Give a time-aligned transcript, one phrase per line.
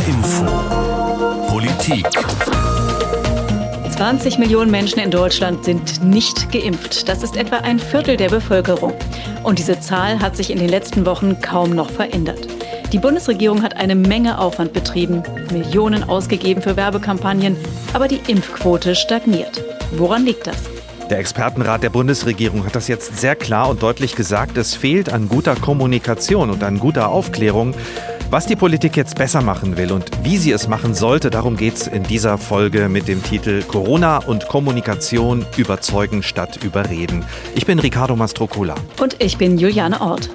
[0.00, 0.44] HR Info.
[1.48, 2.06] Politik.
[3.90, 7.08] 20 Millionen Menschen in Deutschland sind nicht geimpft.
[7.08, 8.94] Das ist etwa ein Viertel der Bevölkerung.
[9.42, 12.48] Und diese Zahl hat sich in den letzten Wochen kaum noch verändert.
[12.92, 17.56] Die Bundesregierung hat eine Menge Aufwand betrieben, Millionen ausgegeben für Werbekampagnen,
[17.92, 19.62] aber die Impfquote stagniert.
[19.92, 20.56] Woran liegt das?
[21.10, 24.56] Der Expertenrat der Bundesregierung hat das jetzt sehr klar und deutlich gesagt.
[24.56, 27.74] Es fehlt an guter Kommunikation und an guter Aufklärung.
[28.30, 31.74] Was die Politik jetzt besser machen will und wie sie es machen sollte, darum geht
[31.74, 37.24] es in dieser Folge mit dem Titel Corona und Kommunikation überzeugen statt überreden.
[37.56, 38.76] Ich bin Ricardo Mastrocola.
[39.00, 40.30] Und ich bin Juliane Ort.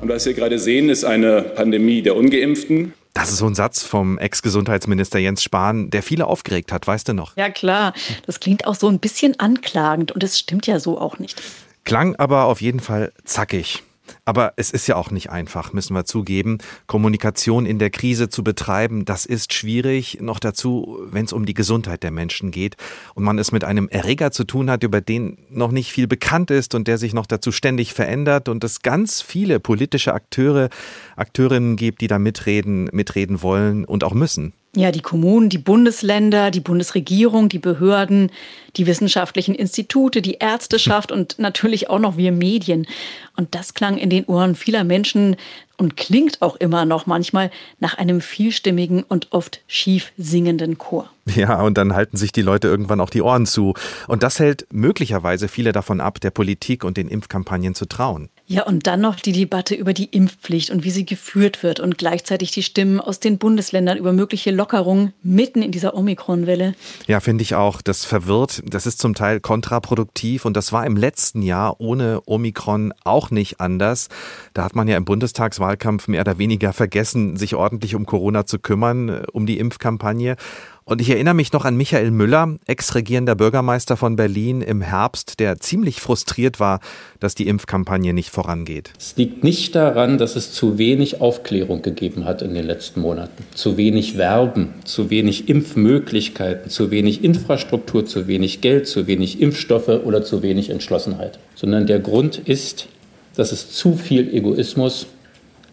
[0.00, 2.94] Und was wir gerade sehen, ist eine Pandemie der Ungeimpften.
[3.12, 7.12] Das ist so ein Satz vom Ex-Gesundheitsminister Jens Spahn, der viele aufgeregt hat, weißt du
[7.12, 7.36] noch?
[7.36, 7.92] Ja klar,
[8.24, 11.42] das klingt auch so ein bisschen anklagend und es stimmt ja so auch nicht.
[11.84, 13.82] Klang aber auf jeden Fall zackig.
[14.24, 16.58] Aber es ist ja auch nicht einfach, müssen wir zugeben.
[16.86, 20.18] Kommunikation in der Krise zu betreiben, das ist schwierig.
[20.20, 22.76] Noch dazu, wenn es um die Gesundheit der Menschen geht
[23.14, 26.52] und man es mit einem Erreger zu tun hat, über den noch nicht viel bekannt
[26.52, 30.68] ist und der sich noch dazu ständig verändert und es ganz viele politische Akteure,
[31.16, 34.52] Akteurinnen gibt, die da mitreden, mitreden wollen und auch müssen.
[34.74, 38.30] Ja, die Kommunen, die Bundesländer, die Bundesregierung, die Behörden,
[38.76, 42.86] die wissenschaftlichen Institute, die Ärzteschaft und natürlich auch noch wir Medien.
[43.36, 45.36] Und das klang in den Ohren vieler Menschen
[45.76, 51.10] und klingt auch immer noch manchmal nach einem vielstimmigen und oft schief singenden Chor.
[51.36, 53.74] Ja, und dann halten sich die Leute irgendwann auch die Ohren zu.
[54.08, 58.28] Und das hält möglicherweise viele davon ab, der Politik und den Impfkampagnen zu trauen.
[58.46, 61.96] Ja, und dann noch die Debatte über die Impfpflicht und wie sie geführt wird und
[61.96, 66.74] gleichzeitig die Stimmen aus den Bundesländern über mögliche Lockerungen mitten in dieser Omikron-Welle.
[67.06, 67.80] Ja, finde ich auch.
[67.80, 68.62] Das verwirrt.
[68.66, 73.60] Das ist zum Teil kontraproduktiv und das war im letzten Jahr ohne Omikron auch nicht
[73.60, 74.08] anders.
[74.54, 78.58] Da hat man ja im Bundestagswahlkampf mehr oder weniger vergessen, sich ordentlich um Corona zu
[78.58, 80.36] kümmern, äh, um die Impfkampagne.
[80.92, 85.58] Und ich erinnere mich noch an Michael Müller, ex-regierender Bürgermeister von Berlin im Herbst, der
[85.58, 86.80] ziemlich frustriert war,
[87.18, 88.90] dass die Impfkampagne nicht vorangeht.
[88.98, 93.42] Es liegt nicht daran, dass es zu wenig Aufklärung gegeben hat in den letzten Monaten,
[93.54, 99.88] zu wenig Werben, zu wenig Impfmöglichkeiten, zu wenig Infrastruktur, zu wenig Geld, zu wenig Impfstoffe
[99.88, 102.88] oder zu wenig Entschlossenheit, sondern der Grund ist,
[103.34, 105.06] dass es zu viel Egoismus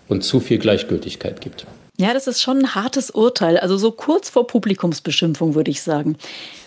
[0.07, 1.67] und zu viel Gleichgültigkeit gibt.
[1.99, 6.15] Ja, das ist schon ein hartes Urteil, also so kurz vor Publikumsbeschimpfung würde ich sagen.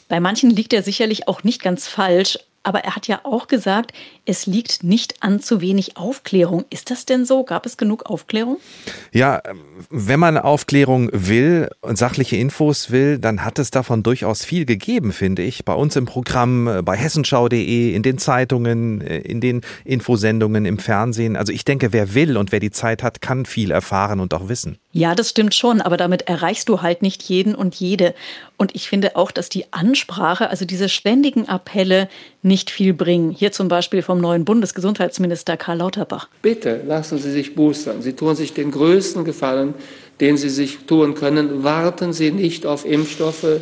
[0.07, 3.93] Bei manchen liegt er sicherlich auch nicht ganz falsch, aber er hat ja auch gesagt,
[4.25, 6.65] es liegt nicht an zu wenig Aufklärung.
[6.71, 7.43] Ist das denn so?
[7.45, 8.59] Gab es genug Aufklärung?
[9.13, 9.43] Ja,
[9.91, 15.13] wenn man Aufklärung will und sachliche Infos will, dann hat es davon durchaus viel gegeben,
[15.13, 15.65] finde ich.
[15.65, 20.79] Bei uns im Programm, äh, bei hessenschau.de, in den Zeitungen, äh, in den Infosendungen, im
[20.79, 21.37] Fernsehen.
[21.37, 24.49] Also ich denke, wer will und wer die Zeit hat, kann viel erfahren und auch
[24.49, 24.79] wissen.
[24.93, 28.15] Ja, das stimmt schon, aber damit erreichst du halt nicht jeden und jede.
[28.57, 32.09] Und ich finde auch, dass die Ansprache, also diese ständigen Appelle,
[32.43, 33.31] nicht viel bringen.
[33.31, 36.29] Hier zum Beispiel vom neuen Bundesgesundheitsminister Karl Lauterbach.
[36.43, 38.03] Bitte lassen Sie sich boostern.
[38.03, 39.75] Sie tun sich den größten Gefallen,
[40.21, 41.65] den Sie sich tun können.
[41.65, 43.61] Warten Sie nicht auf Impfstoffe,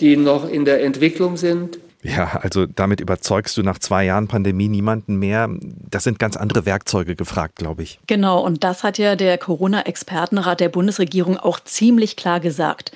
[0.00, 1.78] die noch in der Entwicklung sind.
[2.04, 5.48] Ja, also damit überzeugst du nach zwei Jahren Pandemie niemanden mehr.
[5.90, 7.98] Das sind ganz andere Werkzeuge gefragt, glaube ich.
[8.06, 12.92] Genau, und das hat ja der Corona-Expertenrat der Bundesregierung auch ziemlich klar gesagt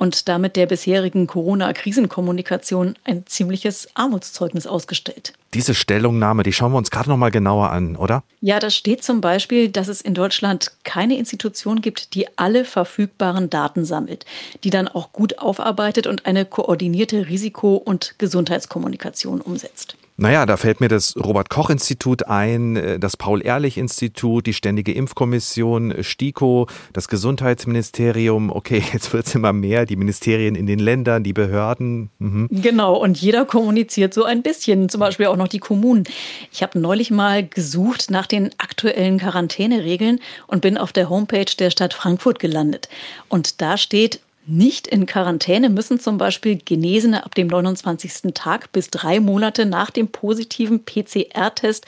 [0.00, 5.34] und damit der bisherigen Corona-Krisenkommunikation ein ziemliches Armutszeugnis ausgestellt.
[5.52, 8.22] Diese Stellungnahme, die schauen wir uns gerade noch mal genauer an, oder?
[8.40, 13.50] Ja, da steht zum Beispiel, dass es in Deutschland keine Institution gibt, die alle verfügbaren
[13.50, 14.24] Daten sammelt,
[14.64, 19.98] die dann auch gut aufarbeitet und eine koordinierte Risiko- und Gesundheitskommunikation umsetzt.
[20.20, 26.66] Naja, da fällt mir das Robert-Koch-Institut ein, äh, das Paul-Ehrlich-Institut, die Ständige Impfkommission, äh, STIKO,
[26.92, 28.50] das Gesundheitsministerium.
[28.50, 32.10] Okay, jetzt wird es immer mehr, die Ministerien in den Ländern, die Behörden.
[32.18, 32.48] Mhm.
[32.50, 36.04] Genau, und jeder kommuniziert so ein bisschen, zum Beispiel auch noch die Kommunen.
[36.52, 41.70] Ich habe neulich mal gesucht nach den aktuellen Quarantäneregeln und bin auf der Homepage der
[41.70, 42.90] Stadt Frankfurt gelandet.
[43.30, 44.20] Und da steht,
[44.50, 48.34] nicht in Quarantäne müssen zum Beispiel Genesene ab dem 29.
[48.34, 51.86] Tag bis drei Monate nach dem positiven PCR-Test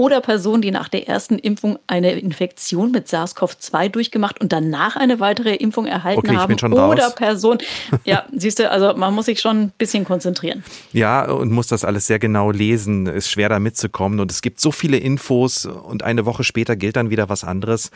[0.00, 5.18] oder Personen, die nach der ersten Impfung eine Infektion mit SARS-CoV-2 durchgemacht und danach eine
[5.18, 6.72] weitere Impfung erhalten okay, haben.
[6.72, 7.14] oder raus.
[7.16, 7.58] Personen.
[8.04, 10.62] Ja, siehst du, also man muss sich schon ein bisschen konzentrieren.
[10.92, 13.06] Ja, und muss das alles sehr genau lesen.
[13.06, 14.20] Ist schwer da mitzukommen.
[14.20, 17.90] Und es gibt so viele Infos und eine Woche später gilt dann wieder was anderes.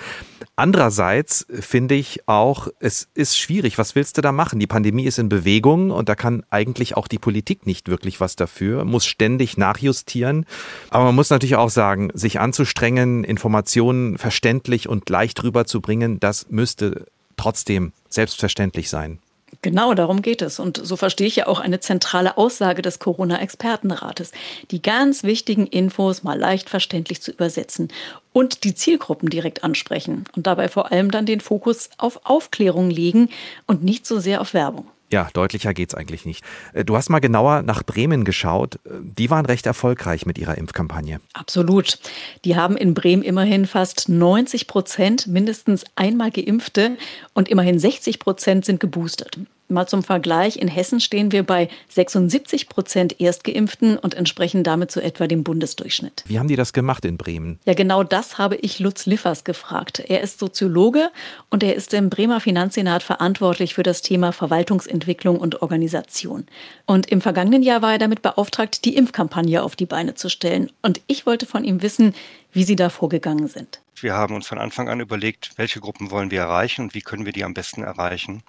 [0.54, 3.78] Andererseits finde ich auch, es ist schwierig.
[3.78, 4.60] Was willst du da machen?
[4.60, 8.36] Die Pandemie ist in Bewegung und da kann eigentlich auch die Politik nicht wirklich was
[8.36, 10.44] dafür, muss ständig nachjustieren.
[10.90, 17.06] Aber man muss natürlich auch sagen, sich anzustrengen, Informationen verständlich und leicht rüberzubringen, das müsste
[17.38, 19.20] trotzdem selbstverständlich sein.
[19.60, 20.58] Genau, darum geht es.
[20.58, 24.32] Und so verstehe ich ja auch eine zentrale Aussage des Corona-Expertenrates,
[24.70, 27.88] die ganz wichtigen Infos mal leicht verständlich zu übersetzen
[28.32, 33.28] und die Zielgruppen direkt ansprechen und dabei vor allem dann den Fokus auf Aufklärung legen
[33.66, 34.86] und nicht so sehr auf Werbung.
[35.12, 36.42] Ja, deutlicher geht's eigentlich nicht.
[36.72, 38.76] Äh, du hast mal genauer nach Bremen geschaut.
[38.86, 41.20] Äh, die waren recht erfolgreich mit ihrer Impfkampagne.
[41.34, 41.98] Absolut.
[42.46, 46.96] Die haben in Bremen immerhin fast 90 Prozent mindestens einmal Geimpfte
[47.34, 49.38] und immerhin 60 Prozent sind geboostert.
[49.72, 55.02] Mal zum Vergleich, in Hessen stehen wir bei 76 Prozent Erstgeimpften und entsprechen damit zu
[55.02, 56.24] etwa dem Bundesdurchschnitt.
[56.26, 57.58] Wie haben die das gemacht in Bremen?
[57.64, 60.00] Ja, genau das habe ich Lutz Liffers gefragt.
[60.06, 61.10] Er ist Soziologe
[61.50, 66.46] und er ist im Bremer Finanzsenat verantwortlich für das Thema Verwaltungsentwicklung und Organisation.
[66.86, 70.70] Und im vergangenen Jahr war er damit beauftragt, die Impfkampagne auf die Beine zu stellen.
[70.82, 72.14] Und ich wollte von ihm wissen,
[72.52, 73.80] wie Sie da vorgegangen sind.
[74.00, 77.24] Wir haben uns von Anfang an überlegt, welche Gruppen wollen wir erreichen und wie können
[77.24, 78.42] wir die am besten erreichen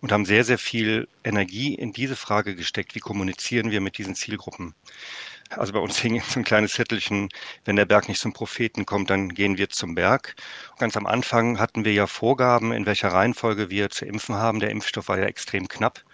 [0.00, 4.14] und haben sehr, sehr viel Energie in diese Frage gesteckt, wie kommunizieren wir mit diesen
[4.14, 4.74] Zielgruppen.
[5.50, 7.28] Also bei uns hing so ein kleines Zettelchen,
[7.64, 10.36] wenn der Berg nicht zum Propheten kommt, dann gehen wir zum Berg.
[10.78, 14.60] Ganz am Anfang hatten wir ja Vorgaben, in welcher Reihenfolge wir zu impfen haben.
[14.60, 16.04] Der Impfstoff war ja extrem knapp.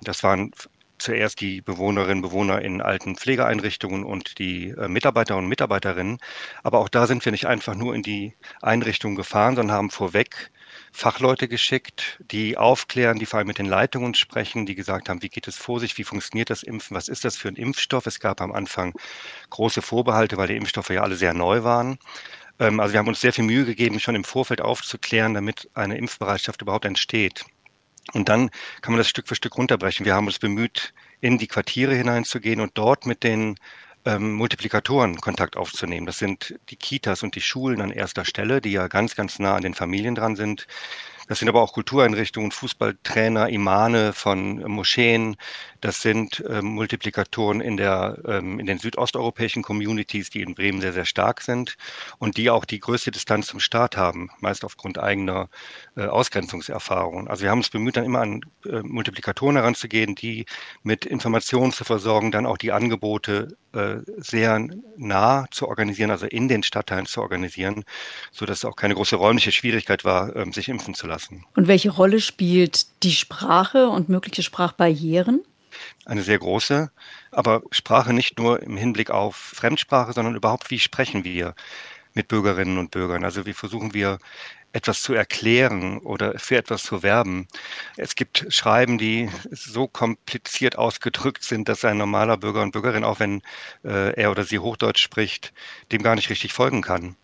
[0.00, 0.52] Das waren
[0.98, 6.18] zuerst die Bewohnerinnen und Bewohner in alten Pflegeeinrichtungen und die äh, Mitarbeiter und Mitarbeiterinnen.
[6.62, 10.50] Aber auch da sind wir nicht einfach nur in die Einrichtung gefahren, sondern haben vorweg
[10.92, 15.28] Fachleute geschickt, die aufklären, die vor allem mit den Leitungen sprechen, die gesagt haben, wie
[15.28, 18.06] geht es vor sich, wie funktioniert das Impfen, was ist das für ein Impfstoff.
[18.06, 18.94] Es gab am Anfang
[19.50, 21.98] große Vorbehalte, weil die Impfstoffe ja alle sehr neu waren.
[22.58, 25.96] Ähm, also wir haben uns sehr viel Mühe gegeben, schon im Vorfeld aufzuklären, damit eine
[25.98, 27.44] Impfbereitschaft überhaupt entsteht.
[28.14, 28.50] Und dann
[28.80, 30.06] kann man das Stück für Stück runterbrechen.
[30.06, 33.56] Wir haben uns bemüht, in die Quartiere hineinzugehen und dort mit den
[34.04, 36.06] ähm, Multiplikatoren Kontakt aufzunehmen.
[36.06, 39.56] Das sind die Kitas und die Schulen an erster Stelle, die ja ganz, ganz nah
[39.56, 40.66] an den Familien dran sind.
[41.28, 45.36] Das sind aber auch Kultureinrichtungen, Fußballtrainer, Imane von Moscheen.
[45.82, 50.94] Das sind äh, Multiplikatoren in, der, ähm, in den südosteuropäischen Communities, die in Bremen sehr,
[50.94, 51.76] sehr stark sind
[52.18, 55.50] und die auch die größte Distanz zum Staat haben, meist aufgrund eigener
[55.96, 57.28] äh, Ausgrenzungserfahrungen.
[57.28, 60.46] Also wir haben uns bemüht, dann immer an äh, Multiplikatoren heranzugehen, die
[60.82, 64.66] mit Informationen zu versorgen, dann auch die Angebote äh, sehr
[64.96, 67.84] nah zu organisieren, also in den Stadtteilen zu organisieren,
[68.32, 71.17] sodass es auch keine große räumliche Schwierigkeit war, ähm, sich impfen zu lassen.
[71.54, 75.42] Und welche Rolle spielt die Sprache und mögliche Sprachbarrieren?
[76.04, 76.90] Eine sehr große,
[77.30, 81.54] aber Sprache nicht nur im Hinblick auf Fremdsprache, sondern überhaupt, wie sprechen wir
[82.14, 83.24] mit Bürgerinnen und Bürgern.
[83.24, 84.18] Also wie versuchen wir
[84.72, 87.48] etwas zu erklären oder für etwas zu werben.
[87.96, 93.18] Es gibt Schreiben, die so kompliziert ausgedrückt sind, dass ein normaler Bürger und Bürgerin, auch
[93.18, 93.42] wenn
[93.84, 95.52] äh, er oder sie Hochdeutsch spricht,
[95.90, 97.16] dem gar nicht richtig folgen kann.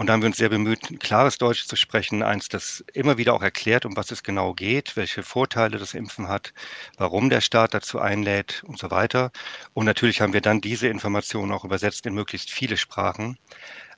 [0.00, 3.34] Und da haben wir uns sehr bemüht, klares Deutsch zu sprechen, eins, das immer wieder
[3.34, 6.54] auch erklärt, um was es genau geht, welche Vorteile das Impfen hat,
[6.96, 9.30] warum der Staat dazu einlädt und so weiter.
[9.74, 13.36] Und natürlich haben wir dann diese Informationen auch übersetzt in möglichst viele Sprachen.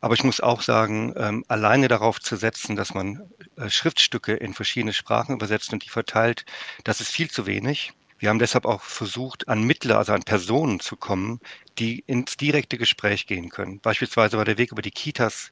[0.00, 3.22] Aber ich muss auch sagen, ähm, alleine darauf zu setzen, dass man
[3.56, 6.44] äh, Schriftstücke in verschiedene Sprachen übersetzt und die verteilt,
[6.82, 7.92] das ist viel zu wenig.
[8.22, 11.40] Wir haben deshalb auch versucht, an Mittler, also an Personen zu kommen,
[11.78, 13.80] die ins direkte Gespräch gehen können.
[13.80, 15.50] Beispielsweise war der Weg über die Kitas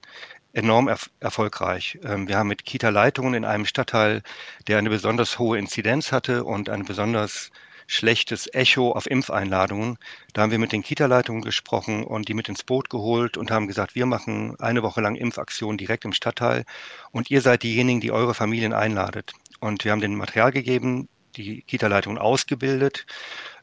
[0.53, 1.99] enorm erf erfolgreich.
[2.05, 4.23] Ähm, wir haben mit Kita-Leitungen in einem Stadtteil,
[4.67, 7.51] der eine besonders hohe Inzidenz hatte und eine besonders
[7.87, 9.99] schlechtes Echo auf Impfeinladungen.
[10.33, 13.67] Da haben wir mit den Kita-Leitungen gesprochen und die mit ins Boot geholt und haben
[13.67, 16.65] gesagt, wir machen eine Woche lang Impfaktionen direkt im Stadtteil
[17.11, 19.33] und ihr seid diejenigen, die eure Familien einladet.
[19.59, 23.07] Und wir haben den Material gegeben, die Kita-Leitungen ausgebildet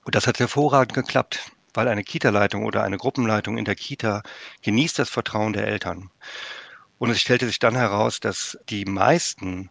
[0.04, 4.24] und das hat hervorragend geklappt, weil eine Kita-Leitung oder eine Gruppenleitung in der Kita
[4.62, 6.10] genießt das Vertrauen der Eltern.
[7.00, 9.70] Und es stellte sich dann heraus, dass die meisten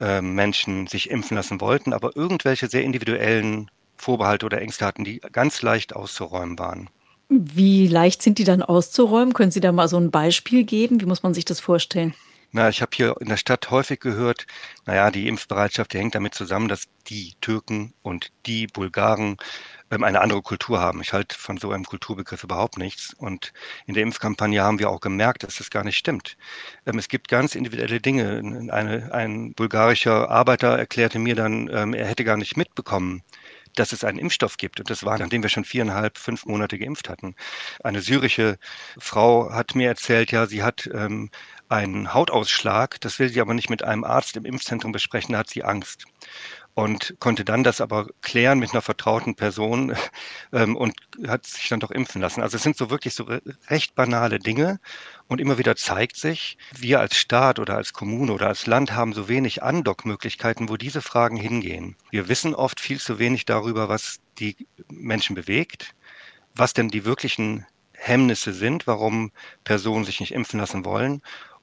[0.00, 5.20] äh, Menschen sich impfen lassen wollten, aber irgendwelche sehr individuellen Vorbehalte oder Ängste hatten, die
[5.32, 6.88] ganz leicht auszuräumen waren.
[7.28, 9.34] Wie leicht sind die dann auszuräumen?
[9.34, 11.00] Können Sie da mal so ein Beispiel geben?
[11.00, 12.14] Wie muss man sich das vorstellen?
[12.52, 14.46] Na, ich habe hier in der Stadt häufig gehört,
[14.84, 19.36] naja, die Impfbereitschaft, die hängt damit zusammen, dass die Türken und die Bulgaren
[19.92, 21.00] ähm, eine andere Kultur haben.
[21.00, 23.14] Ich halte von so einem Kulturbegriff überhaupt nichts.
[23.14, 23.52] Und
[23.86, 26.36] in der Impfkampagne haben wir auch gemerkt, dass das gar nicht stimmt.
[26.86, 28.38] Ähm, es gibt ganz individuelle Dinge.
[28.72, 33.22] Eine, ein bulgarischer Arbeiter erklärte mir dann, ähm, er hätte gar nicht mitbekommen,
[33.76, 34.80] dass es einen Impfstoff gibt.
[34.80, 37.34] Und das war, nachdem wir schon viereinhalb, fünf Monate geimpft hatten.
[37.84, 38.58] Eine syrische
[38.98, 41.30] Frau hat mir erzählt, ja, sie hat ähm,
[41.70, 45.50] einen Hautausschlag, das will sie aber nicht mit einem Arzt im Impfzentrum besprechen, da hat
[45.50, 46.04] sie Angst
[46.74, 49.94] und konnte dann das aber klären mit einer vertrauten Person
[50.52, 50.94] ähm, und
[51.26, 52.42] hat sich dann doch impfen lassen.
[52.42, 53.26] Also es sind so wirklich so
[53.68, 54.80] recht banale Dinge
[55.28, 59.12] und immer wieder zeigt sich, wir als Staat oder als Kommune oder als Land haben
[59.12, 61.96] so wenig Andockmöglichkeiten, wo diese Fragen hingehen.
[62.10, 64.56] Wir wissen oft viel zu wenig darüber, was die
[64.88, 65.94] Menschen bewegt,
[66.54, 69.30] was denn die wirklichen Hemmnisse sind, warum
[69.62, 71.20] Personen sich nicht impfen lassen wollen.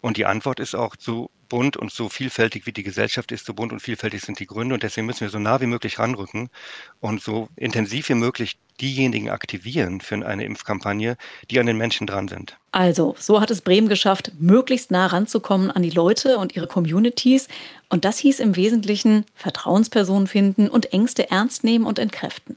[0.08, 3.54] Und die Antwort ist auch so bunt und so vielfältig wie die Gesellschaft ist, so
[3.54, 6.50] bunt und vielfältig sind die Gründe und deswegen müssen wir so nah wie möglich ranrücken
[7.02, 11.18] und so intensiv wie möglich diejenigen aktivieren für eine Impfkampagne,
[11.52, 12.58] die an den Menschen dran sind.
[12.72, 17.50] Also, so hat es Bremen geschafft, möglichst nah ranzukommen an die Leute und ihre Communities.
[17.90, 22.56] Und das hieß im Wesentlichen Vertrauenspersonen finden und Ängste ernst nehmen und entkräften.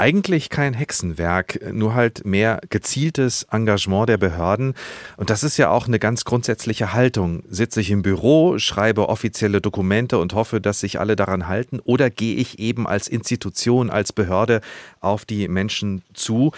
[0.00, 4.74] Eigentlich kein Hexenwerk, nur halt mehr gezieltes Engagement der Behörden.
[5.16, 7.42] Und das ist ja auch eine ganz grundsätzliche Haltung.
[7.48, 11.80] Sitze ich im Büro, schreibe offizielle Dokumente und hoffe, dass sich alle daran halten?
[11.80, 14.60] Oder gehe ich eben als Institution, als Behörde
[15.00, 16.52] auf die Menschen zu?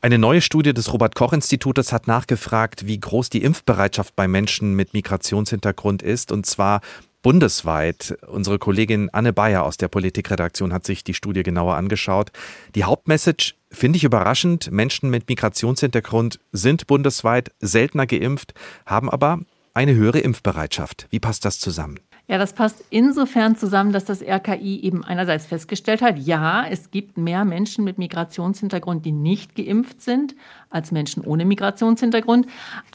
[0.00, 4.74] Eine neue Studie des Robert Koch Institutes hat nachgefragt, wie groß die Impfbereitschaft bei Menschen
[4.74, 6.80] mit Migrationshintergrund ist, und zwar
[7.24, 8.16] bundesweit.
[8.28, 12.30] Unsere Kollegin Anne Bayer aus der Politikredaktion hat sich die Studie genauer angeschaut.
[12.76, 14.70] Die Hauptmessage finde ich überraschend.
[14.70, 18.52] Menschen mit Migrationshintergrund sind bundesweit seltener geimpft,
[18.86, 19.40] haben aber
[19.72, 21.08] eine höhere Impfbereitschaft.
[21.10, 21.98] Wie passt das zusammen?
[22.26, 27.18] Ja, das passt insofern zusammen, dass das RKI eben einerseits festgestellt hat, ja, es gibt
[27.18, 30.34] mehr Menschen mit Migrationshintergrund, die nicht geimpft sind,
[30.70, 32.46] als Menschen ohne Migrationshintergrund.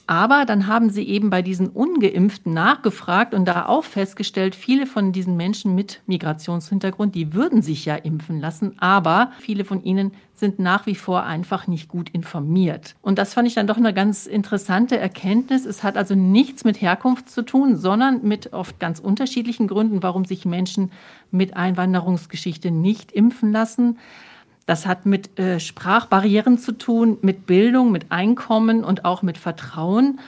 [0.08, 5.12] Aber dann haben sie eben bei diesen ungeimpften nachgefragt und da auch festgestellt, viele von
[5.12, 10.60] diesen Menschen mit Migrationshintergrund, die würden sich ja impfen lassen, aber viele von ihnen sind
[10.60, 12.96] nach wie vor einfach nicht gut informiert.
[13.02, 15.66] Und das fand ich dann doch eine ganz interessante Erkenntnis.
[15.66, 20.26] Es hat also nichts mit Herkunft zu tun, sondern mit oft ganz unterschiedlichen Gründen, warum
[20.26, 20.92] sich Menschen
[21.32, 23.98] mit Einwanderungsgeschichte nicht impfen lassen.
[24.66, 30.20] Das hat mit äh, Sprachbarrieren zu tun, mit Bildung, mit Einkommen und auch mit Vertrauen.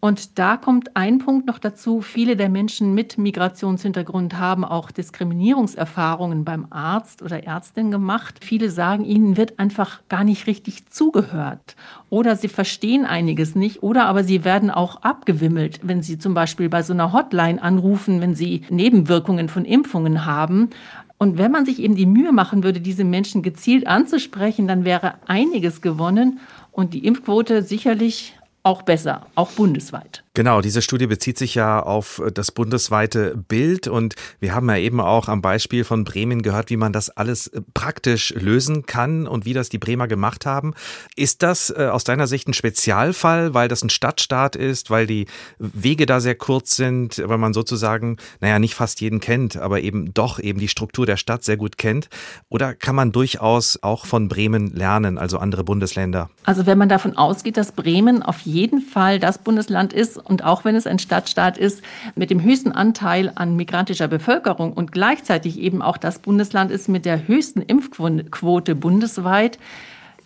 [0.00, 2.02] Und da kommt ein Punkt noch dazu.
[2.02, 8.38] Viele der Menschen mit Migrationshintergrund haben auch Diskriminierungserfahrungen beim Arzt oder Ärztin gemacht.
[8.40, 11.74] Viele sagen, ihnen wird einfach gar nicht richtig zugehört.
[12.10, 13.82] Oder sie verstehen einiges nicht.
[13.82, 18.20] Oder aber sie werden auch abgewimmelt, wenn sie zum Beispiel bei so einer Hotline anrufen,
[18.20, 20.70] wenn sie Nebenwirkungen von Impfungen haben.
[21.18, 25.14] Und wenn man sich eben die Mühe machen würde, diese Menschen gezielt anzusprechen, dann wäre
[25.26, 26.38] einiges gewonnen
[26.70, 28.37] und die Impfquote sicherlich
[28.68, 30.22] auch besser, auch bundesweit.
[30.34, 34.76] Genau, diese Studie bezieht sich ja auf äh, das bundesweite Bild und wir haben ja
[34.76, 39.26] eben auch am Beispiel von Bremen gehört, wie man das alles äh, praktisch lösen kann
[39.26, 40.74] und wie das die Bremer gemacht haben.
[41.16, 45.26] Ist das äh, aus deiner Sicht ein Spezialfall, weil das ein Stadtstaat ist, weil die
[45.58, 50.12] Wege da sehr kurz sind, weil man sozusagen, naja, nicht fast jeden kennt, aber eben
[50.12, 52.10] doch eben die Struktur der Stadt sehr gut kennt?
[52.50, 56.28] Oder kann man durchaus auch von Bremen lernen, also andere Bundesländer?
[56.44, 60.64] Also wenn man davon ausgeht, dass Bremen auf jeden Fall das Bundesland ist, und auch
[60.64, 61.82] wenn es ein Stadtstaat ist,
[62.14, 67.04] mit dem höchsten Anteil an migrantischer Bevölkerung und gleichzeitig eben auch das Bundesland ist mit
[67.04, 69.58] der höchsten Impfquote bundesweit,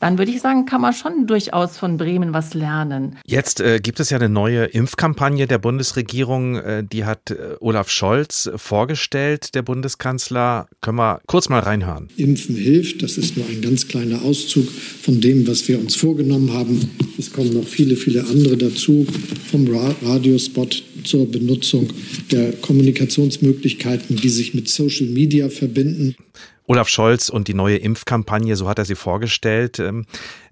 [0.02, 3.18] dann würde ich sagen, kann man schon durchaus von Bremen was lernen.
[3.24, 7.88] Jetzt äh, gibt es ja eine neue Impfkampagne der Bundesregierung, äh, die hat äh, Olaf
[7.88, 10.66] Scholz vorgestellt, der Bundeskanzler.
[10.80, 12.08] Können wir kurz mal reinhören?
[12.16, 16.52] Impfen hilft, das ist nur ein ganz kleiner Auszug von dem, was wir uns vorgenommen
[16.52, 16.80] haben.
[17.16, 19.06] Es kommen noch viele, viele andere dazu,
[19.52, 21.88] vom Radiospot zur Benutzung
[22.32, 26.16] der Kommunikationsmöglichkeiten, die sich mit Social Media verbinden.
[26.66, 29.78] Olaf Scholz und die neue Impfkampagne, so hat er sie vorgestellt.
[29.78, 30.06] Ähm,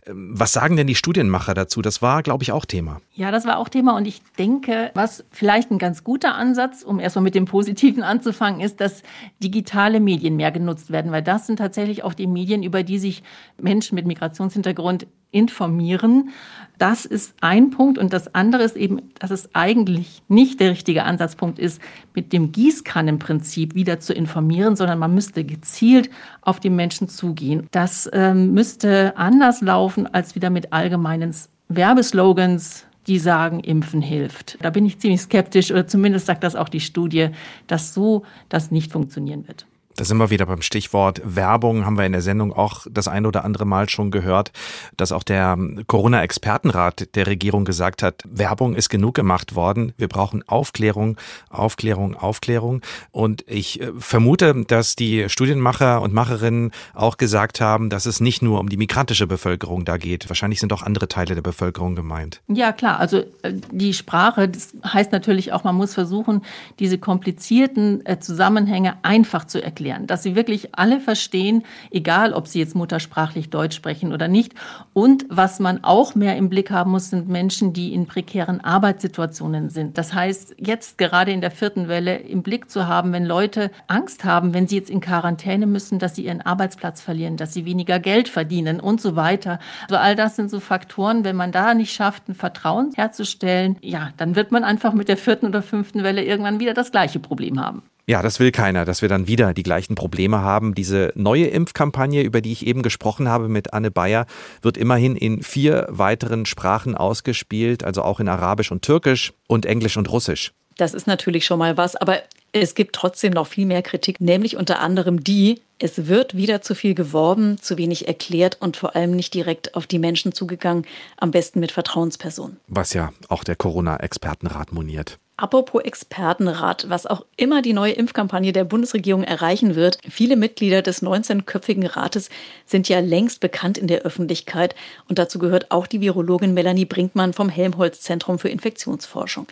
[0.06, 1.82] ähm, was sagen denn die Studienmacher dazu?
[1.82, 3.00] Das war, glaube ich, auch Thema.
[3.12, 3.96] Ja, das war auch Thema.
[3.96, 8.60] Und ich denke, was vielleicht ein ganz guter Ansatz, um erstmal mit dem Positiven anzufangen,
[8.60, 9.02] ist, dass
[9.42, 13.22] digitale Medien mehr genutzt werden, weil das sind tatsächlich auch die Medien, über die sich
[13.58, 16.30] Menschen mit Migrationshintergrund informieren.
[16.78, 17.98] Das ist ein Punkt.
[17.98, 21.80] Und das andere ist eben, dass es eigentlich nicht der richtige Ansatzpunkt ist,
[22.14, 26.10] mit dem Gießkannenprinzip wieder zu informieren, sondern man müsste gezielt
[26.40, 27.66] auf die Menschen zugehen.
[27.70, 31.34] Das ähm, müsste anders laufen als wieder mit allgemeinen
[31.68, 34.58] Werbeslogans, die sagen, Impfen hilft.
[34.62, 37.28] Da bin ich ziemlich skeptisch oder zumindest sagt das auch die Studie,
[37.66, 39.66] dass so das nicht funktionieren wird.
[40.00, 43.26] Da sind wir wieder beim Stichwort Werbung, haben wir in der Sendung auch das ein
[43.26, 44.50] oder andere Mal schon gehört,
[44.96, 50.42] dass auch der Corona-Expertenrat der Regierung gesagt hat, Werbung ist genug gemacht worden, wir brauchen
[50.48, 51.18] Aufklärung,
[51.50, 52.80] Aufklärung, Aufklärung.
[53.10, 58.40] Und ich äh, vermute, dass die Studienmacher und Macherinnen auch gesagt haben, dass es nicht
[58.40, 60.30] nur um die migrantische Bevölkerung da geht.
[60.30, 62.40] Wahrscheinlich sind auch andere Teile der Bevölkerung gemeint.
[62.48, 63.00] Ja, klar.
[63.00, 66.40] Also äh, die Sprache, das heißt natürlich auch, man muss versuchen,
[66.78, 72.46] diese komplizierten äh, Zusammenhänge einfach zu erklären erklären, dass sie wirklich alle verstehen, egal ob
[72.46, 74.54] sie jetzt muttersprachlich Deutsch sprechen oder nicht.
[74.92, 79.68] Und was man auch mehr im Blick haben muss, sind Menschen, die in prekären Arbeitssituationen
[79.68, 79.98] sind.
[79.98, 84.24] Das heißt, jetzt gerade in der vierten Welle im Blick zu haben, wenn Leute Angst
[84.24, 87.98] haben, wenn sie jetzt in Quarantäne müssen, dass sie ihren Arbeitsplatz verlieren, dass sie weniger
[87.98, 89.58] Geld verdienen und so weiter.
[89.88, 94.10] Also all das sind so Faktoren, wenn man da nicht schafft, ein Vertrauen herzustellen, ja,
[94.16, 97.60] dann wird man einfach mit der vierten oder fünften Welle irgendwann wieder das gleiche Problem
[97.60, 97.82] haben.
[98.10, 100.74] Ja, das will keiner, dass wir dann wieder die gleichen Probleme haben.
[100.74, 104.26] Diese neue Impfkampagne, über die ich eben gesprochen habe mit Anne Bayer,
[104.62, 109.96] wird immerhin in vier weiteren Sprachen ausgespielt, also auch in Arabisch und Türkisch und Englisch
[109.96, 110.52] und Russisch.
[110.76, 112.18] Das ist natürlich schon mal was, aber
[112.50, 116.74] es gibt trotzdem noch viel mehr Kritik, nämlich unter anderem die, es wird wieder zu
[116.74, 120.84] viel geworben, zu wenig erklärt und vor allem nicht direkt auf die Menschen zugegangen,
[121.16, 122.56] am besten mit Vertrauenspersonen.
[122.66, 125.20] Was ja auch der Corona-Expertenrat moniert.
[125.40, 131.02] Apropos Expertenrat, was auch immer die neue Impfkampagne der Bundesregierung erreichen wird, viele Mitglieder des
[131.02, 132.28] 19-köpfigen Rates
[132.66, 134.74] sind ja längst bekannt in der Öffentlichkeit
[135.08, 139.46] und dazu gehört auch die Virologin Melanie Brinkmann vom Helmholtz-Zentrum für Infektionsforschung.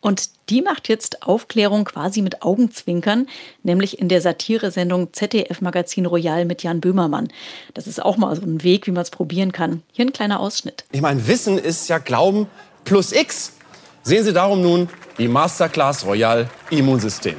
[0.00, 3.26] Und die macht jetzt Aufklärung quasi mit Augenzwinkern,
[3.64, 7.32] nämlich in der Satiresendung ZDF Magazin Royal mit Jan Böhmermann.
[7.74, 9.82] Das ist auch mal so ein Weg, wie man es probieren kann.
[9.90, 10.84] Hier ein kleiner Ausschnitt.
[10.92, 12.46] Ich meine, Wissen ist ja Glauben
[12.84, 13.54] plus X.
[14.04, 17.36] Sehen Sie darum nun die Masterclass Royal Immunsystem.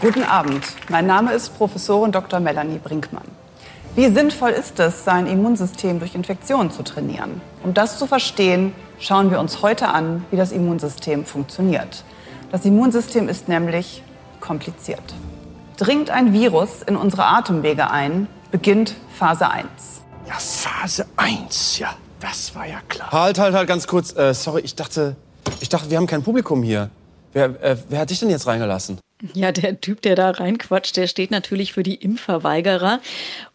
[0.00, 2.38] Guten Abend, mein Name ist Professorin Dr.
[2.38, 3.26] Melanie Brinkmann.
[3.96, 7.40] Wie sinnvoll ist es, sein Immunsystem durch Infektionen zu trainieren?
[7.64, 12.04] Um das zu verstehen, schauen wir uns heute an, wie das Immunsystem funktioniert.
[12.52, 14.04] Das Immunsystem ist nämlich
[14.40, 15.02] kompliziert.
[15.76, 19.66] Dringt ein Virus in unsere Atemwege ein, beginnt Phase 1.
[20.28, 21.96] Ja, Phase 1, ja.
[22.22, 23.10] Das war ja klar.
[23.10, 24.16] Halt, halt, halt, ganz kurz.
[24.16, 25.16] Äh, sorry, ich dachte,
[25.60, 26.88] ich dachte, wir haben kein Publikum hier.
[27.32, 29.00] Wer, äh, wer hat dich denn jetzt reingelassen?
[29.34, 33.00] Ja, der Typ, der da reinquatscht, der steht natürlich für die Impfverweigerer.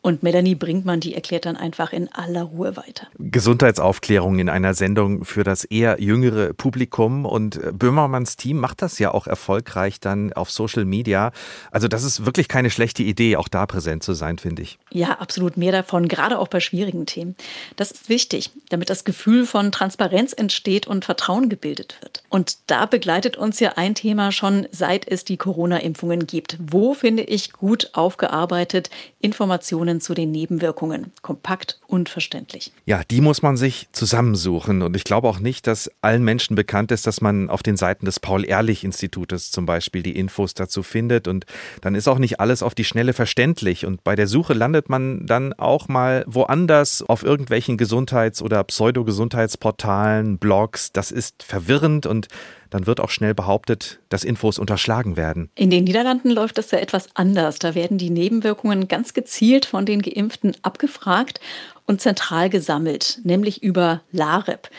[0.01, 3.07] Und Melanie Brinkmann, die erklärt dann einfach in aller Ruhe weiter.
[3.19, 7.25] Gesundheitsaufklärung in einer Sendung für das eher jüngere Publikum.
[7.25, 11.33] Und Böhmermanns Team macht das ja auch erfolgreich dann auf Social Media.
[11.69, 14.79] Also das ist wirklich keine schlechte Idee, auch da präsent zu sein, finde ich.
[14.91, 17.35] Ja, absolut mehr davon, gerade auch bei schwierigen Themen.
[17.75, 22.23] Das ist wichtig, damit das Gefühl von Transparenz entsteht und Vertrauen gebildet wird.
[22.29, 26.55] Und da begleitet uns ja ein Thema schon, seit es die Corona Corona-Impfungen gibt.
[26.59, 31.11] Wo finde ich gut aufgearbeitet Informationen zu den Nebenwirkungen?
[31.23, 32.71] Kompakt und verständlich.
[32.85, 34.83] Ja, die muss man sich zusammensuchen.
[34.83, 38.05] Und ich glaube auch nicht, dass allen Menschen bekannt ist, dass man auf den Seiten
[38.05, 41.27] des Paul-Ehrlich-Institutes zum Beispiel die Infos dazu findet.
[41.27, 41.47] Und
[41.81, 43.83] dann ist auch nicht alles auf die Schnelle verständlich.
[43.83, 50.37] Und bei der Suche landet man dann auch mal woanders auf irgendwelchen Gesundheits- oder Pseudogesundheitsportalen,
[50.37, 50.91] Blogs.
[50.91, 52.27] Das ist verwirrend und
[52.69, 55.49] dann wird auch schnell behauptet, dass Infos unterschlagen werden.
[55.55, 57.59] In den Niederlanden läuft das ja etwas anders.
[57.59, 61.39] Da werden die Nebenwirkungen ganz gezielt von den Geimpften abgefragt
[61.85, 64.69] und zentral gesammelt, nämlich über LAREP.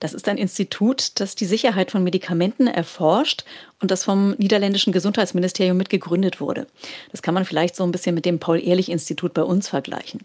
[0.00, 3.44] Das ist ein Institut, das die Sicherheit von Medikamenten erforscht
[3.80, 6.66] und das vom niederländischen Gesundheitsministerium mitgegründet wurde.
[7.10, 10.20] Das kann man vielleicht so ein bisschen mit dem Paul-Ehrlich-Institut bei uns vergleichen.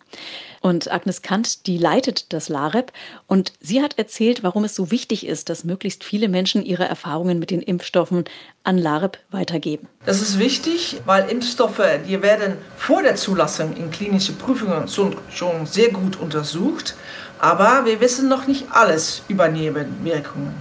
[0.62, 2.92] Und Agnes Kant, die leitet das LAREP
[3.28, 7.38] und sie hat erzählt, warum es so wichtig ist, dass möglichst viele Menschen ihre Erfahrungen
[7.38, 8.26] mit den Impfstoffen
[8.64, 9.88] an LAREP weitergeben.
[10.06, 15.90] Das ist wichtig, weil Impfstoffe, die werden vor der Zulassung in klinische Prüfungen schon sehr
[15.90, 16.96] gut untersucht.
[17.44, 20.54] Aber wir wissen noch nicht alles über Nebenwirkungen.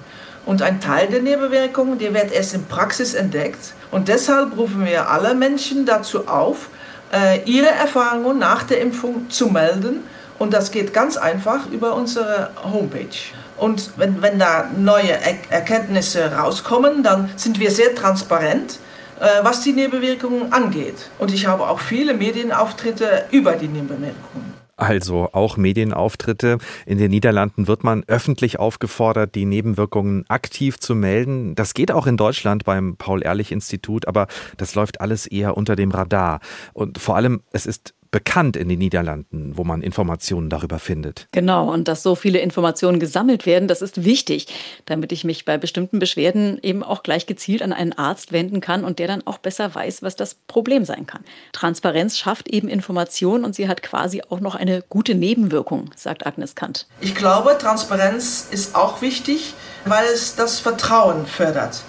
[0.44, 3.74] Und ein Teil der Nebenwirkungen, der wird erst in Praxis entdeckt.
[3.92, 6.70] Und deshalb rufen wir alle Menschen dazu auf,
[7.12, 10.00] äh, ihre Erfahrungen nach der Impfung zu melden.
[10.40, 13.30] Und das geht ganz einfach über unsere Homepage.
[13.56, 15.12] Und wenn, wenn da neue
[15.50, 18.80] Erkenntnisse rauskommen, dann sind wir sehr transparent,
[19.20, 21.10] äh, was die Nebenwirkungen angeht.
[21.20, 26.58] Und ich habe auch viele Medienauftritte über die Nebenwirkungen also auch Medienauftritte.
[26.86, 31.54] In den Niederlanden wird man öffentlich aufgefordert, die Nebenwirkungen aktiv zu melden.
[31.54, 36.40] Das geht auch in Deutschland beim Paul-Ehrlich-Institut, aber das läuft alles eher unter dem Radar.
[36.72, 41.26] Und vor allem, es ist bekannt in den Niederlanden, wo man Informationen darüber findet.
[41.32, 44.46] Genau, und dass so viele Informationen gesammelt werden, das ist wichtig,
[44.86, 48.84] damit ich mich bei bestimmten Beschwerden eben auch gleich gezielt an einen Arzt wenden kann
[48.84, 51.24] und der dann auch besser weiß, was das Problem sein kann.
[51.52, 56.54] Transparenz schafft eben Information und sie hat quasi auch noch eine gute Nebenwirkung, sagt Agnes
[56.54, 56.86] Kant.
[57.00, 59.54] Ich glaube, Transparenz ist auch wichtig,
[59.86, 61.82] weil es das Vertrauen fördert.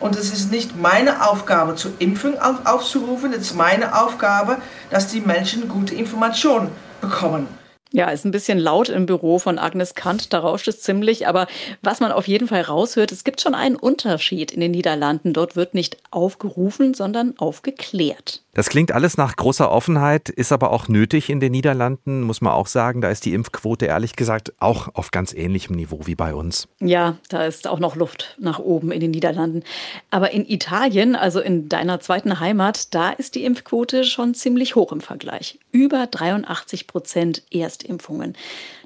[0.00, 4.58] Und es ist nicht meine Aufgabe, zur Impfung aufzurufen, es ist meine Aufgabe,
[4.90, 7.48] dass die Menschen gute Informationen bekommen.
[7.92, 11.26] Ja, ist ein bisschen laut im Büro von Agnes Kant, da rauscht es ziemlich.
[11.26, 11.46] Aber
[11.80, 15.32] was man auf jeden Fall raushört, es gibt schon einen Unterschied in den Niederlanden.
[15.32, 18.42] Dort wird nicht aufgerufen, sondern aufgeklärt.
[18.58, 22.54] Das klingt alles nach großer Offenheit, ist aber auch nötig in den Niederlanden, muss man
[22.54, 23.00] auch sagen.
[23.00, 26.66] Da ist die Impfquote ehrlich gesagt auch auf ganz ähnlichem Niveau wie bei uns.
[26.80, 29.62] Ja, da ist auch noch Luft nach oben in den Niederlanden.
[30.10, 34.90] Aber in Italien, also in deiner zweiten Heimat, da ist die Impfquote schon ziemlich hoch
[34.90, 35.60] im Vergleich.
[35.70, 37.44] Über 83 Prozent
[37.78, 38.36] Erstimpfungen.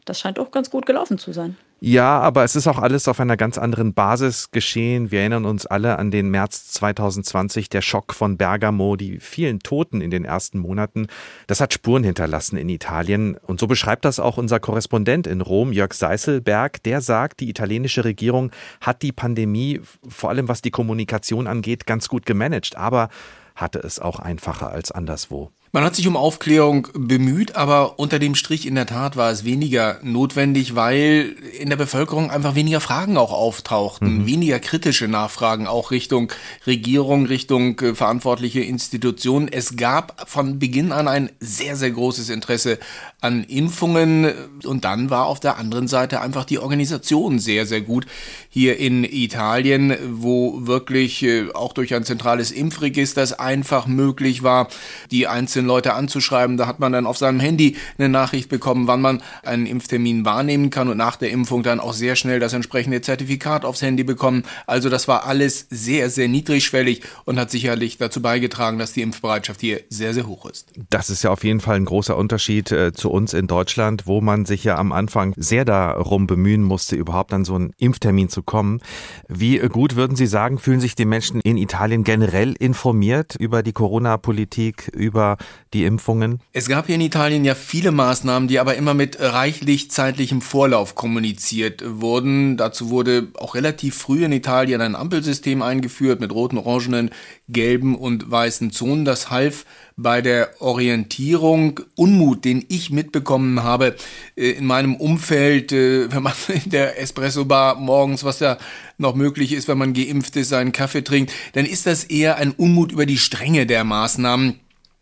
[0.05, 1.57] Das scheint auch ganz gut gelaufen zu sein.
[1.85, 5.11] Ja, aber es ist auch alles auf einer ganz anderen Basis geschehen.
[5.11, 10.01] Wir erinnern uns alle an den März 2020, der Schock von Bergamo, die vielen Toten
[10.01, 11.09] in den ersten Monaten.
[11.49, 13.37] Das hat Spuren hinterlassen in Italien.
[13.37, 16.81] Und so beschreibt das auch unser Korrespondent in Rom, Jörg Seißelberg.
[16.85, 22.09] Der sagt, die italienische Regierung hat die Pandemie, vor allem was die Kommunikation angeht, ganz
[22.09, 23.09] gut gemanagt, aber
[23.57, 25.51] hatte es auch einfacher als anderswo.
[25.75, 29.47] Man hat sich um Aufklärung bemüht, aber unter dem Strich in der Tat war es
[29.47, 34.27] weniger notwendig, weil in der Bevölkerung einfach weniger Fragen auch auftauchten, mhm.
[34.27, 36.31] weniger kritische Nachfragen auch Richtung
[36.67, 39.49] Regierung, Richtung äh, verantwortliche Institutionen.
[39.49, 42.79] Es gab von Beginn an ein sehr, sehr großes Interesse
[43.23, 44.31] an Impfungen
[44.65, 48.05] und dann war auf der anderen Seite einfach die Organisation sehr, sehr gut.
[48.51, 54.69] Hier in Italien, wo wirklich äh, auch durch ein zentrales Impfregister es einfach möglich war,
[55.11, 56.57] die einzelnen 15 Leute anzuschreiben.
[56.57, 60.71] Da hat man dann auf seinem Handy eine Nachricht bekommen, wann man einen Impftermin wahrnehmen
[60.71, 64.45] kann und nach der Impfung dann auch sehr schnell das entsprechende Zertifikat aufs Handy bekommen.
[64.67, 69.61] Also das war alles sehr, sehr niedrigschwellig und hat sicherlich dazu beigetragen, dass die Impfbereitschaft
[69.61, 70.69] hier sehr, sehr hoch ist.
[70.91, 74.21] Das ist ja auf jeden Fall ein großer Unterschied äh, zu uns in Deutschland, wo
[74.21, 78.43] man sich ja am Anfang sehr darum bemühen musste, überhaupt an so einen Impftermin zu
[78.43, 78.81] kommen.
[79.29, 83.73] Wie gut würden Sie sagen, fühlen sich die Menschen in Italien generell informiert über die
[83.73, 85.37] Corona-Politik, über
[85.75, 86.41] die Impfungen?
[86.53, 90.95] Es gab hier in Italien ja viele Maßnahmen, die aber immer mit reichlich zeitlichem Vorlauf
[90.95, 92.57] kommuniziert wurden.
[92.57, 97.11] Dazu wurde auch relativ früh in Italien ein Ampelsystem eingeführt mit roten, orangenen,
[97.49, 99.05] gelben und weißen Zonen.
[99.05, 99.65] Das half
[99.97, 103.97] bei der Orientierung Unmut, den ich mitbekommen habe
[104.37, 108.59] äh, in meinem Umfeld, äh, wenn man in der Espresso-Bar morgens, was ja
[108.99, 112.53] noch möglich ist, wenn man geimpft ist, seinen Kaffee trinkt, dann ist das eher ein
[112.53, 114.61] Unmut über die Strenge der Maßnahmen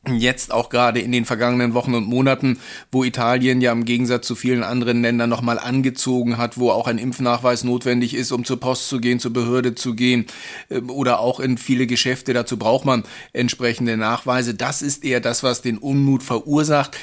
[0.08, 2.58] Jetzt auch gerade in den vergangenen Wochen und Monaten,
[2.90, 6.96] wo Italien ja im Gegensatz zu vielen anderen Ländern nochmal angezogen hat, wo auch ein
[6.96, 10.24] Impfnachweis notwendig ist, um zur Post zu gehen, zur Behörde zu gehen
[10.70, 12.32] ähm, oder auch in viele Geschäfte.
[12.32, 14.54] Dazu braucht man entsprechende Nachweise.
[14.54, 16.96] Das ist eher das, was den Unmut verursacht.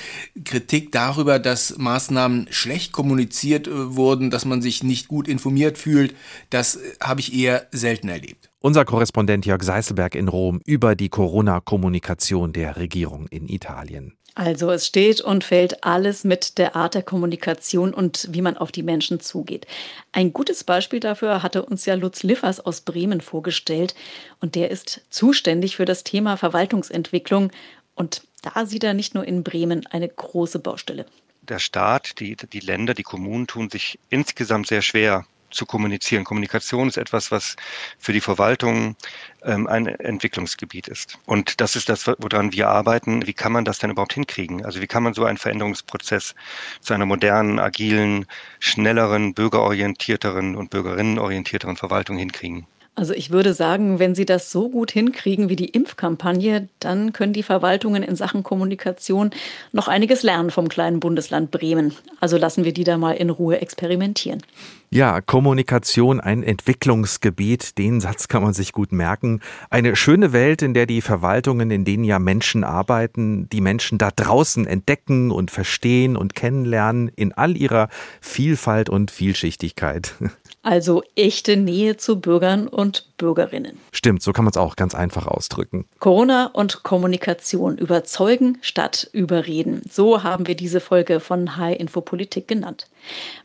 [0.44, 6.16] Kritik darüber, dass Maßnahmen schlecht kommuniziert äh, wurden, dass man sich nicht gut informiert fühlt,
[6.50, 8.47] das äh, habe ich eher selten erlebt.
[8.60, 14.18] Unser Korrespondent Jörg Seißelberg in Rom über die Corona-Kommunikation der Regierung in Italien.
[14.34, 18.72] Also es steht und fällt alles mit der Art der Kommunikation und wie man auf
[18.72, 19.68] die Menschen zugeht.
[20.12, 23.94] Ein gutes Beispiel dafür hatte uns ja Lutz Liffers aus Bremen vorgestellt
[24.40, 27.52] und der ist zuständig für das Thema Verwaltungsentwicklung
[27.94, 31.06] und da sieht er nicht nur in Bremen eine große Baustelle.
[31.42, 36.24] Der Staat, die, die Länder, die Kommunen tun sich insgesamt sehr schwer zu kommunizieren.
[36.24, 37.56] Kommunikation ist etwas, was
[37.98, 38.96] für die Verwaltung
[39.44, 41.18] ähm, ein Entwicklungsgebiet ist.
[41.26, 43.26] Und das ist das, woran wir arbeiten.
[43.28, 44.66] Wie kann man das denn überhaupt hinkriegen?
[44.66, 46.36] Also wie kann man so einen Veränderungsprozess
[46.82, 48.26] zu einer modernen, agilen,
[48.60, 52.68] schnelleren, bürgerorientierteren und bürgerinnenorientierteren Verwaltung hinkriegen?
[52.98, 57.32] Also ich würde sagen, wenn Sie das so gut hinkriegen wie die Impfkampagne, dann können
[57.32, 59.30] die Verwaltungen in Sachen Kommunikation
[59.72, 61.94] noch einiges lernen vom kleinen Bundesland Bremen.
[62.20, 64.42] Also lassen wir die da mal in Ruhe experimentieren.
[64.90, 69.42] Ja, Kommunikation ein Entwicklungsgebiet, den Satz kann man sich gut merken.
[69.70, 74.12] Eine schöne Welt, in der die Verwaltungen, in denen ja Menschen arbeiten, die Menschen da
[74.16, 77.90] draußen entdecken und verstehen und kennenlernen in all ihrer
[78.22, 80.16] Vielfalt und Vielschichtigkeit.
[80.64, 83.80] Also echte Nähe zu Bürgern und Bürgerinnen.
[83.92, 85.86] Stimmt, so kann man es auch ganz einfach ausdrücken.
[86.00, 89.82] Corona und Kommunikation überzeugen statt überreden.
[89.90, 92.88] So haben wir diese Folge von High Info Politik genannt.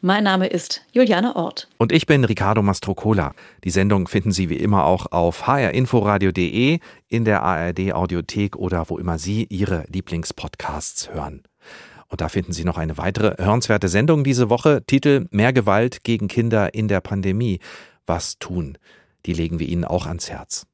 [0.01, 1.69] Mein Name ist Juliane Ort.
[1.79, 3.35] Und ich bin Ricardo Mastrocola.
[3.65, 8.99] Die Sendung finden Sie wie immer auch auf hrinforadio.de, in der ARD Audiothek oder wo
[8.99, 11.43] immer Sie Ihre Lieblingspodcasts hören.
[12.09, 14.83] Und da finden Sie noch eine weitere hörenswerte Sendung diese Woche.
[14.87, 17.59] Titel Mehr Gewalt gegen Kinder in der Pandemie.
[18.05, 18.77] Was tun?
[19.27, 20.67] Die legen wir Ihnen auch ans Herz.